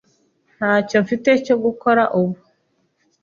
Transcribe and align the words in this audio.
Ntacyo 0.55 0.97
mfite 1.03 1.29
cyo 1.45 1.55
gukora 1.63 2.03
ubu. 2.19 2.35